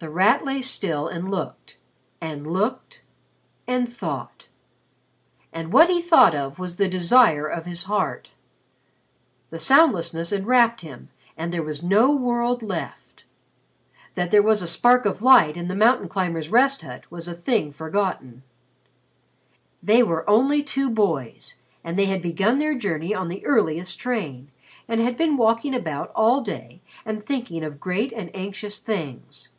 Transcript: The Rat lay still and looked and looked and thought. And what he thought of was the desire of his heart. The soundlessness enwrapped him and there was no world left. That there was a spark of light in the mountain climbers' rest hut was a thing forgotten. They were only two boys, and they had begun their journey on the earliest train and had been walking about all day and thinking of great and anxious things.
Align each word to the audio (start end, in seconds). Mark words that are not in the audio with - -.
The 0.00 0.10
Rat 0.10 0.44
lay 0.44 0.60
still 0.60 1.06
and 1.06 1.30
looked 1.30 1.76
and 2.20 2.48
looked 2.52 3.04
and 3.68 3.88
thought. 3.88 4.48
And 5.52 5.72
what 5.72 5.88
he 5.88 6.02
thought 6.02 6.34
of 6.34 6.58
was 6.58 6.78
the 6.78 6.88
desire 6.88 7.46
of 7.46 7.64
his 7.64 7.84
heart. 7.84 8.32
The 9.50 9.58
soundlessness 9.60 10.32
enwrapped 10.32 10.80
him 10.80 11.10
and 11.36 11.52
there 11.54 11.62
was 11.62 11.84
no 11.84 12.10
world 12.12 12.60
left. 12.60 13.24
That 14.16 14.32
there 14.32 14.42
was 14.42 14.62
a 14.62 14.66
spark 14.66 15.04
of 15.06 15.22
light 15.22 15.56
in 15.56 15.68
the 15.68 15.76
mountain 15.76 16.08
climbers' 16.08 16.48
rest 16.48 16.82
hut 16.82 17.08
was 17.08 17.28
a 17.28 17.32
thing 17.34 17.70
forgotten. 17.72 18.42
They 19.80 20.02
were 20.02 20.28
only 20.28 20.64
two 20.64 20.90
boys, 20.90 21.54
and 21.84 21.96
they 21.96 22.06
had 22.06 22.20
begun 22.20 22.58
their 22.58 22.74
journey 22.74 23.14
on 23.14 23.28
the 23.28 23.46
earliest 23.46 24.00
train 24.00 24.50
and 24.88 25.00
had 25.00 25.16
been 25.16 25.36
walking 25.36 25.72
about 25.72 26.10
all 26.16 26.40
day 26.40 26.80
and 27.06 27.24
thinking 27.24 27.62
of 27.62 27.78
great 27.78 28.12
and 28.12 28.28
anxious 28.34 28.80
things. 28.80 29.50